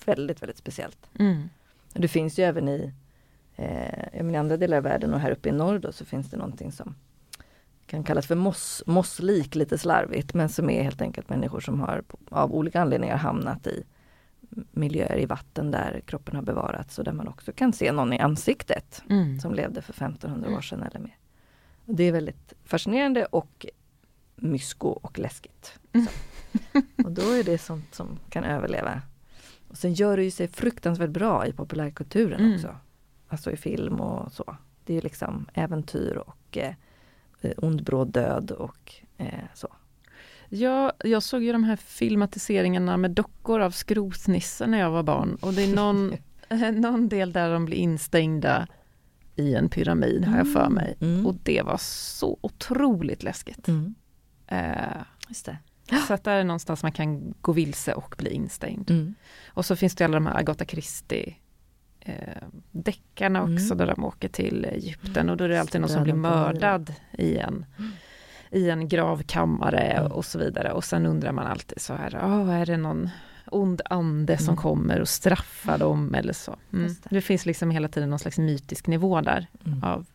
[0.05, 1.09] väldigt, väldigt speciellt.
[1.19, 1.49] Mm.
[1.93, 2.93] Det finns ju även i
[3.55, 6.37] eh, i andra delar av världen och här uppe i norr då så finns det
[6.37, 6.95] någonting som
[7.85, 12.03] kan kallas för moss, mosslik lite slarvigt men som är helt enkelt människor som har
[12.29, 13.83] av olika anledningar hamnat i
[14.71, 18.19] miljöer i vatten där kroppen har bevarats och där man också kan se någon i
[18.19, 19.39] ansiktet mm.
[19.39, 21.17] som levde för 1500 år sedan eller mer.
[21.85, 23.65] Och det är väldigt fascinerande och
[24.35, 25.79] mysko och läskigt.
[25.93, 26.07] Mm.
[27.05, 29.01] Och då är det sånt som kan överleva.
[29.67, 32.55] Och sen gör det ju sig fruktansvärt bra i populärkulturen mm.
[32.55, 32.75] också.
[33.27, 34.57] Alltså i film och så.
[34.85, 36.73] Det är liksom äventyr och eh,
[37.57, 39.67] ond bråd död och eh, så.
[40.49, 45.37] Ja, jag såg ju de här filmatiseringarna med dockor av Skrotnisse när jag var barn
[45.41, 46.13] och det är någon,
[46.81, 48.67] någon del där de blir instängda
[49.35, 50.73] i en pyramid har jag för mm.
[50.73, 50.95] mig.
[51.01, 51.27] Mm.
[51.27, 53.67] Och det var så otroligt läskigt.
[53.67, 53.95] Mm.
[54.47, 55.57] Eh, Just det.
[56.07, 58.91] Så att där är någonstans man kan gå vilse och bli instängd.
[58.91, 59.15] Mm.
[59.47, 61.35] Och så finns det alla de här Agatha Christie
[61.99, 63.77] eh, deckarna också mm.
[63.77, 67.37] där de åker till Egypten och då är det alltid någon som blir mördad i
[67.37, 67.65] en,
[68.51, 70.11] i en gravkammare mm.
[70.11, 70.71] och så vidare.
[70.71, 73.09] Och sen undrar man alltid så här, oh, är det någon
[73.51, 74.45] ond ande mm.
[74.45, 76.55] som kommer och straffar dem eller så.
[76.73, 76.87] Mm.
[76.87, 77.15] Det.
[77.15, 77.21] det.
[77.21, 79.83] finns liksom hela tiden någon slags mytisk nivå där mm.
[79.83, 80.05] av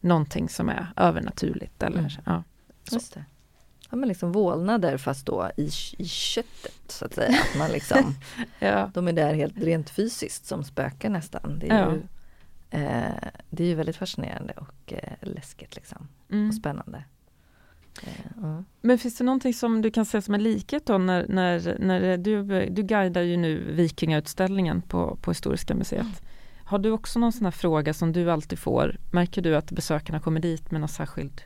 [0.00, 2.10] någonting som är övernaturligt eller mm.
[2.24, 2.42] ja.
[2.92, 3.24] Just det.
[3.90, 7.38] Ja men liksom vålnader fast då i, i köttet så att säga.
[7.40, 8.14] Att man liksom,
[8.58, 8.90] ja.
[8.94, 11.58] De är där helt rent fysiskt som spökar nästan.
[11.58, 11.92] Det är, ja.
[11.92, 12.02] ju,
[12.70, 16.08] eh, det är ju väldigt fascinerande och eh, läskigt liksom.
[16.30, 16.48] Mm.
[16.48, 17.04] Och spännande.
[18.38, 18.64] Mm.
[18.80, 22.16] Men finns det någonting som du kan se som en likhet då när, när, när
[22.16, 26.00] du, du guidar ju nu Vikingautställningen på, på Historiska museet.
[26.00, 26.14] Mm.
[26.64, 28.96] Har du också någon sån här fråga som du alltid får?
[29.10, 31.42] Märker du att besökarna kommer dit med något särskild?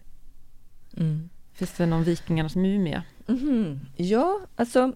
[0.96, 1.28] Mm.
[1.52, 3.02] Finns det någon vikingarnas mumie?
[3.28, 3.80] Mm.
[3.96, 4.92] Ja, alltså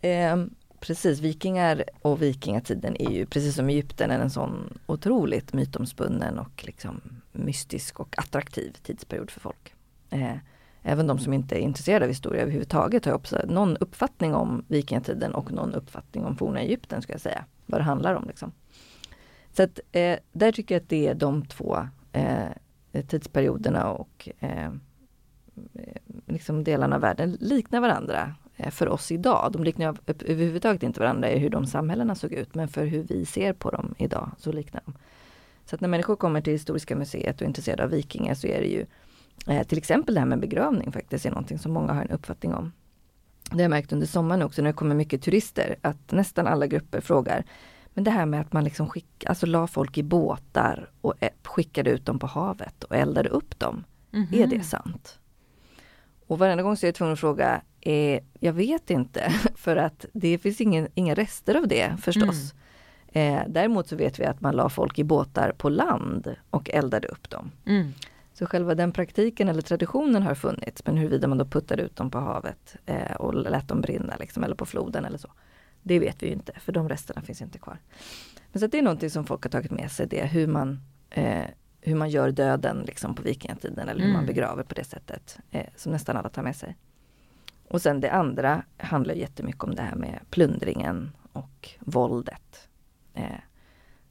[0.00, 0.36] eh,
[0.80, 7.00] precis, vikingar och vikingatiden är ju precis som Egypten en sån otroligt mytomspunnen och liksom
[7.32, 9.74] mystisk och attraktiv tidsperiod för folk.
[10.10, 10.36] Eh,
[10.82, 15.34] även de som inte är intresserade av historia överhuvudtaget har också någon uppfattning om vikingatiden
[15.34, 17.44] och någon uppfattning om forna Egypten ska jag säga.
[17.66, 18.52] Vad det handlar om liksom.
[19.52, 24.66] Så att eh, där tycker jag att det är de två eh, tidsperioderna och eh,
[24.66, 24.72] eh
[26.26, 29.52] liksom delarna av världen liknar varandra eh, för oss idag.
[29.52, 33.24] De liknar överhuvudtaget inte varandra i hur de samhällena såg ut men för hur vi
[33.24, 34.94] ser på dem idag så liknar de.
[35.64, 38.60] Så att när människor kommer till Historiska museet och är intresserade av vikingar så är
[38.60, 38.86] det ju
[39.46, 42.54] Eh, till exempel det här med begravning faktiskt är någonting som många har en uppfattning
[42.54, 42.72] om.
[43.50, 46.66] Det har jag märkt under sommaren också när det kommer mycket turister att nästan alla
[46.66, 47.44] grupper frågar
[47.98, 51.90] men det här med att man liksom skick, alltså la folk i båtar och skickade
[51.90, 53.84] ut dem på havet och eldade upp dem.
[54.12, 54.42] Mm -hmm.
[54.42, 55.18] Är det sant?
[56.26, 60.06] Och varenda gång så är jag tvungen att fråga, eh, jag vet inte, för att
[60.12, 62.54] det finns ingen, inga rester av det förstås.
[63.12, 63.34] Mm.
[63.34, 67.08] Eh, däremot så vet vi att man la folk i båtar på land och eldade
[67.08, 67.50] upp dem.
[67.66, 67.92] Mm.
[68.38, 72.10] Så själva den praktiken eller traditionen har funnits men huruvida man då puttade ut dem
[72.10, 75.32] på havet eh, och lät dem brinna liksom, eller på floden eller så.
[75.82, 77.78] Det vet vi ju inte för de resterna finns inte kvar.
[78.52, 81.44] Men så det är någonting som folk har tagit med sig det hur man eh,
[81.80, 84.26] hur man gör döden liksom på vikingatiden eller hur man mm.
[84.26, 85.38] begraver på det sättet.
[85.50, 86.76] Eh, som nästan alla tar med sig.
[87.68, 92.68] Och sen det andra handlar jättemycket om det här med plundringen och våldet.
[93.14, 93.40] Eh,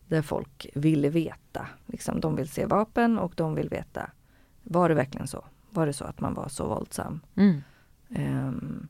[0.08, 4.12] där folk vill veta, liksom, de vill se vapen och de vill veta
[4.64, 5.46] Var det verkligen så?
[5.70, 7.20] Var det så att man var så våldsam?
[7.36, 7.62] Mm.
[8.10, 8.88] Um,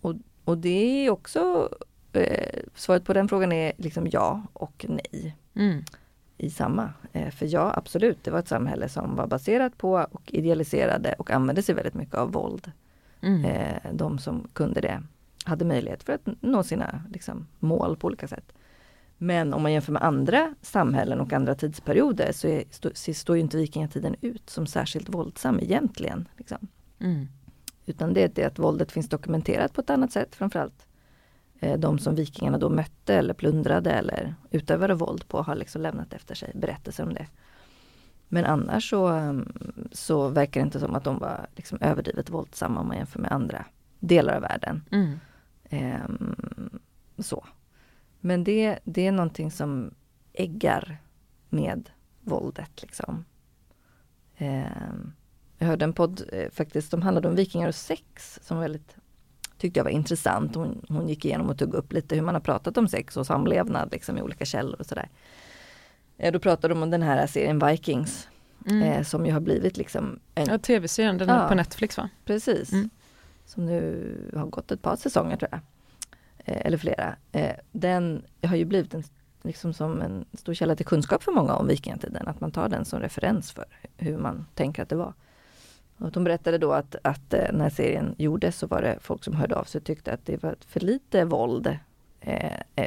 [0.00, 1.68] och, och det är också
[2.12, 5.36] eh, Svaret på den frågan är liksom ja och nej.
[5.54, 5.84] Mm.
[6.38, 6.92] I samma.
[7.12, 11.30] Eh, för ja absolut, det var ett samhälle som var baserat på och idealiserade och
[11.30, 12.72] använde sig väldigt mycket av våld.
[13.20, 13.44] Mm.
[13.44, 15.02] Eh, de som kunde det
[15.44, 18.52] hade möjlighet för att nå sina liksom, mål på olika sätt.
[19.22, 23.42] Men om man jämför med andra samhällen och andra tidsperioder så är, stå, står ju
[23.42, 26.28] inte vikingatiden ut som särskilt våldsam egentligen.
[26.36, 26.68] Liksom.
[26.98, 27.28] Mm.
[27.86, 30.86] Utan det är det att våldet finns dokumenterat på ett annat sätt framförallt.
[31.60, 36.12] Eh, de som vikingarna då mötte eller plundrade eller utövade våld på har liksom lämnat
[36.12, 37.26] efter sig berättelser om det.
[38.28, 39.52] Men annars så, mm,
[39.92, 43.32] så verkar det inte som att de var liksom överdrivet våldsamma om man jämför med
[43.32, 43.64] andra
[43.98, 44.82] delar av världen.
[44.90, 45.20] Mm.
[45.64, 46.80] Ehm,
[47.18, 47.44] så.
[48.24, 49.94] Men det, det är någonting som
[50.32, 50.98] äggar
[51.48, 52.82] med våldet.
[52.82, 53.24] Liksom.
[54.36, 55.12] Ehm,
[55.58, 58.96] jag hörde en podd eh, faktiskt som handlade om vikingar och sex som väldigt
[59.58, 60.54] tyckte jag var intressant.
[60.54, 63.26] Hon, hon gick igenom och tog upp lite hur man har pratat om sex och
[63.26, 65.08] samlevnad liksom, i olika källor och sådär.
[66.18, 68.28] Eh, då pratade de om den här serien Vikings.
[68.66, 68.82] Mm.
[68.82, 70.46] Eh, som ju har blivit liksom en...
[70.46, 72.08] Ja, tv-serien, den ja, är på Netflix va?
[72.24, 72.72] Precis.
[72.72, 72.90] Mm.
[73.46, 75.60] Som nu har gått ett par säsonger tror jag.
[76.44, 77.16] Eh, eller flera.
[77.32, 79.02] Eh, den har ju blivit en,
[79.42, 82.28] liksom som en stor källa till kunskap för många om vikingatiden.
[82.28, 83.64] Att man tar den som referens för
[83.96, 85.14] hur man tänker att det var.
[85.98, 89.34] Och de berättade då att, att eh, när serien gjordes så var det folk som
[89.34, 91.78] hörde av sig och tyckte att det var för lite våld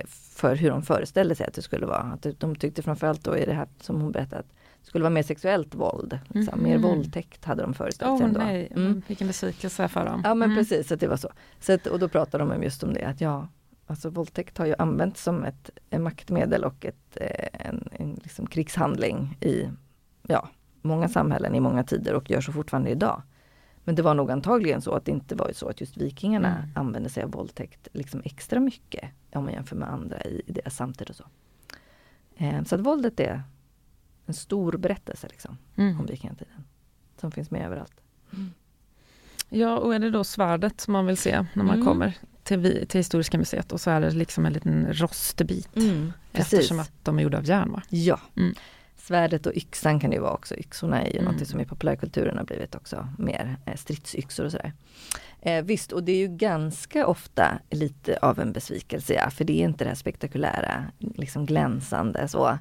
[0.09, 1.99] för hur de föreställde sig att det skulle vara.
[1.99, 4.53] Att de tyckte framförallt då i det här som hon berättade att
[4.85, 6.19] skulle vara mer sexuellt våld.
[6.35, 6.63] Mm.
[6.63, 8.25] Mer våldtäkt hade de föreställt oh, sig.
[8.25, 8.39] Ändå.
[8.39, 8.71] Nej.
[8.75, 9.01] Mm.
[9.07, 10.21] Vilken besvikelse för dem.
[10.23, 10.57] Ja men mm.
[10.57, 11.29] precis, att det var så.
[11.59, 13.47] så att, och då pratade de just om det att ja,
[13.87, 17.17] alltså våldtäkt har ju använts som ett, ett maktmedel och ett,
[17.53, 19.69] en, en liksom krigshandling i
[20.27, 20.49] ja,
[20.81, 23.21] många samhällen i många tider och gör så fortfarande idag.
[23.83, 26.69] Men det var nog antagligen så att det inte var så att just vikingarna mm.
[26.75, 30.75] använde sig av våldtäkt liksom extra mycket om man jämför med andra i, i deras
[30.75, 31.25] samtid och så.
[32.37, 33.43] Eh, så att våldet är
[34.25, 35.99] en stor berättelse liksom, mm.
[35.99, 36.63] om vikingatiden.
[37.21, 38.01] Som finns med överallt.
[38.33, 38.53] Mm.
[39.49, 41.85] Ja, och är det då svärdet som man vill se när man mm.
[41.85, 45.75] kommer till, till Historiska museet och så är det liksom en liten rostbit.
[45.75, 47.81] Mm, eftersom att de är gjorda av järn va?
[47.89, 48.19] Ja.
[48.35, 48.55] Mm
[49.05, 50.55] svärdet och yxan kan det ju vara också.
[50.55, 51.33] Yxorna är ju mm.
[51.33, 54.73] något som i populärkulturen har blivit också mer eh, stridsyxor och sådär.
[55.41, 59.61] Eh, visst, och det är ju ganska ofta lite av en besvikelse, ja, för det
[59.61, 62.57] är inte det här spektakulära, liksom glänsande så.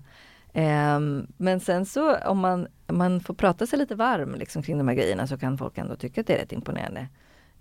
[0.57, 4.89] Ehm, men sen så om man, man får prata sig lite varm liksom, kring de
[4.89, 7.09] här grejerna så kan folk ändå tycka att det är rätt imponerande.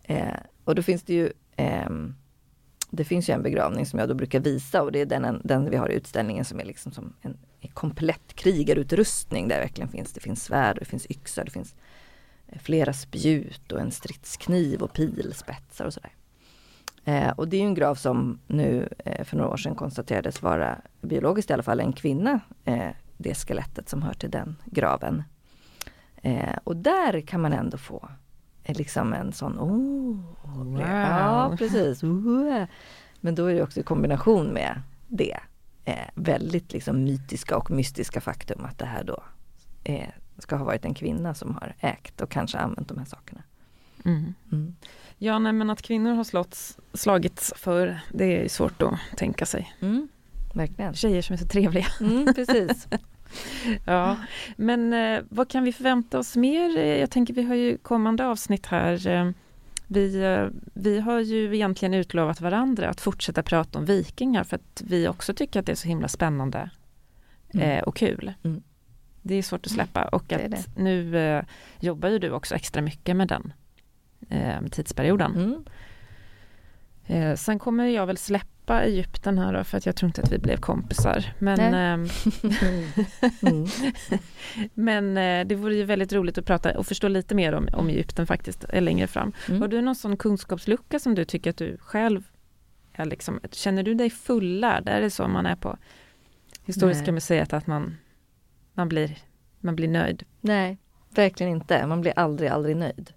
[0.03, 2.15] Eh, och då finns det ju ehm,
[2.89, 5.69] det finns ju en begravning som jag då brukar visa och det är den, den
[5.69, 7.37] vi har i utställningen som är liksom som en
[7.73, 11.75] komplett krigarutrustning där det verkligen finns, det finns svärd, det finns yxor, det finns
[12.47, 16.11] eh, flera spjut och en stridskniv och pilspetsar och sådär.
[17.05, 20.77] Eh, och det är en grav som nu eh, för några år sedan konstaterades vara
[21.01, 25.23] biologiskt i alla fall en kvinna, eh, det skelettet som hör till den graven.
[26.15, 28.09] Eh, och där kan man ändå få
[28.63, 30.81] eh, liksom en sån, oh, wow.
[30.81, 32.03] ja precis.
[33.21, 35.37] Men då är det också i kombination med det
[35.85, 39.23] eh, väldigt liksom mytiska och mystiska faktum att det här då
[40.37, 43.43] ska ha varit en kvinna som har ägt och kanske använt de här sakerna.
[44.05, 44.33] Mm.
[44.51, 44.75] Mm.
[45.17, 49.73] Ja, nej, men att kvinnor har slått, slagits för det är svårt att tänka sig.
[49.79, 50.07] Mm.
[50.53, 50.93] Verkligen.
[50.93, 51.87] Tjejer som är så trevliga.
[51.99, 52.87] Mm, precis.
[53.85, 54.17] ja,
[54.55, 56.77] men eh, vad kan vi förvänta oss mer?
[56.77, 59.31] Jag tänker vi har ju kommande avsnitt här eh,
[59.93, 64.83] vi, eh, vi har ju egentligen utlovat varandra att fortsätta prata om vikingar för att
[64.85, 66.69] vi också tycker att det är så himla spännande
[67.53, 67.69] mm.
[67.69, 68.33] eh, och kul.
[68.43, 68.61] Mm.
[69.21, 70.81] Det är svårt att släppa och att det det.
[70.81, 71.43] nu eh,
[71.79, 73.53] jobbar ju du också extra mycket med den
[74.29, 75.35] eh, tidsperioden.
[75.35, 75.63] Mm.
[77.07, 80.31] Eh, sen kommer jag väl släppa Egypten här då, för att jag tror inte att
[80.31, 81.25] vi blev kompisar.
[81.39, 82.09] Men, eh,
[83.41, 83.67] mm.
[84.73, 87.89] men eh, det vore ju väldigt roligt att prata och förstå lite mer om, om
[87.89, 89.33] Egypten faktiskt eh, längre fram.
[89.49, 89.61] Mm.
[89.61, 92.23] Har du någon sån kunskapslucka som du tycker att du själv
[92.93, 94.89] är liksom, känner du dig fullärd?
[94.89, 95.77] Är det så man är på
[96.65, 97.11] Historiska Nej.
[97.11, 97.97] museet att man,
[98.73, 99.17] man, blir,
[99.59, 100.23] man blir nöjd?
[100.41, 100.77] Nej,
[101.09, 101.87] verkligen inte.
[101.87, 103.13] Man blir aldrig, aldrig nöjd.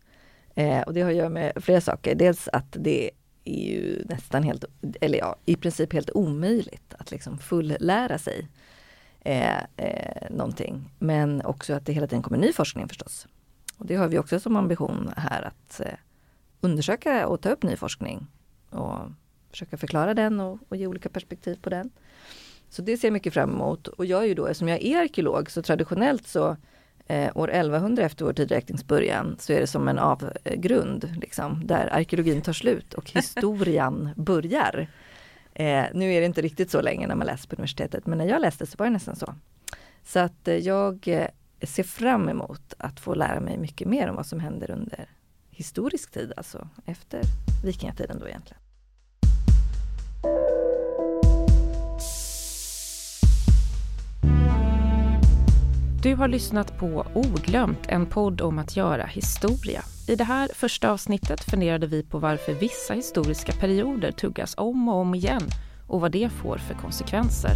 [0.56, 2.14] Eh, och det har att göra med flera saker.
[2.14, 3.10] Dels att det
[3.44, 4.64] är ju nästan helt,
[5.00, 8.48] eller ja, i princip helt omöjligt att liksom fulllära sig.
[9.20, 10.90] eh, eh, någonting.
[10.98, 13.26] Men också att det hela tiden kommer ny forskning förstås.
[13.78, 15.98] Och det har vi också som ambition här att eh,
[16.60, 18.26] undersöka och ta upp ny forskning
[18.70, 18.98] och
[19.50, 21.90] försöka förklara den och, och, ge olika perspektiv på den.
[22.68, 23.88] Så det ser jag mycket fram emot.
[23.88, 26.56] Och jag är ju då, eftersom jag är arkeolog, så traditionellt så
[27.06, 31.88] eh, år 1100 efter vår tidräknings början så är det som en avgrund, liksom, där
[31.92, 34.88] arkeologin tar slut och historien börjar.
[35.54, 38.26] Eh, nu är det inte riktigt så länge när man läser på universitetet, men när
[38.26, 39.34] jag läste så var det nästan så.
[40.04, 41.28] Så att eh, jag eh,
[41.62, 45.08] ser fram emot att få lära mig mycket mer om vad som händer under
[45.50, 47.20] historisk tid, alltså efter
[47.64, 48.65] vikingatiden då egentligen.
[56.06, 59.82] Du har lyssnat på Oglömt, en podd om att göra historia.
[60.08, 64.94] I det här första avsnittet funderade vi på varför vissa historiska perioder tuggas om och
[64.94, 65.42] om igen
[65.86, 67.52] och vad det får för konsekvenser.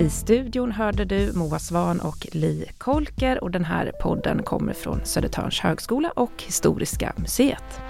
[0.00, 5.00] I studion hörde du Moa Svan och Li Kolker och den här podden kommer från
[5.04, 7.80] Södertörns högskola och Historiska museet.